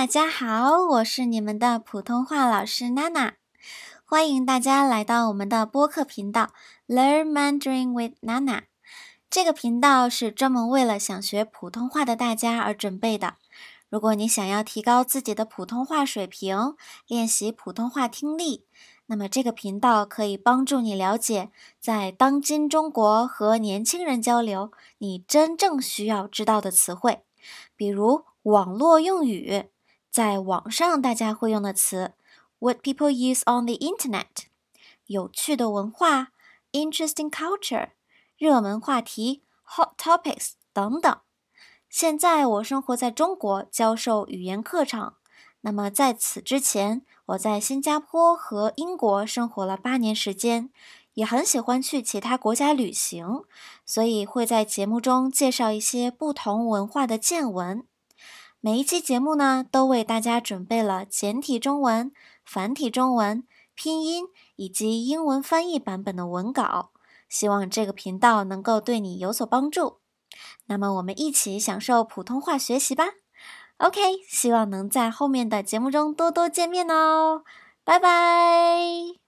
[0.00, 3.34] 大家好，我是你们的普通话老师娜娜，
[4.06, 6.54] 欢迎大家来到我们的播客频道
[6.88, 8.62] Learn Mandarin with Nana。
[9.28, 13.34] 这个频道是专门为了想学普通话的大家而准备的。
[13.90, 16.74] 如果你想要提高自己的普通话水平，
[17.06, 18.64] 练习普通话听力，
[19.04, 27.22] 那么这个频道可以帮助你了解，在当今中国和年轻人交流，你真正需要知道的词汇，
[27.76, 29.68] 比如网络用语，
[30.10, 32.14] 在网上大家会用的词
[32.58, 34.46] ，what people use on the internet，
[35.06, 36.32] 有趣的文化
[36.72, 37.90] ，interesting culture。
[38.36, 41.20] 热门话题 （hot topics） 等等。
[41.88, 45.12] 现在我生活在中国，教授语言课程。
[45.60, 50.70] 那么在此之前，我在新加坡和英国生活了八年时间，
[51.14, 53.44] 也很喜欢去其他国家旅行，
[53.84, 57.86] 所以会在节目中介绍一些不同文化的见闻。
[58.62, 62.12] 每一期节目呢，都为大家准备了简体中文、
[62.44, 63.44] 繁体中文、
[63.74, 66.90] 拼音以及英文翻译版本的文稿。
[67.28, 70.00] 希望这个频道能够对你有所帮助。
[70.66, 73.04] 那么，我们一起享受普通话学习吧。
[73.78, 77.42] OK，希望能在后面的节目中多多见面哦。
[77.82, 79.16] 拜拜。